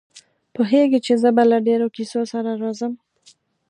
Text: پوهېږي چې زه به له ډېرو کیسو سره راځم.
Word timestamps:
پوهېږي 0.53 0.99
چې 1.05 1.13
زه 1.21 1.29
به 1.35 1.43
له 1.51 1.57
ډېرو 1.67 1.87
کیسو 1.95 2.21
سره 2.31 2.51
راځم. 2.61 2.93